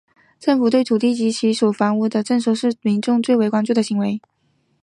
[0.39, 4.19] 政府对土地及所属房屋的征收是民众最为关注的行为。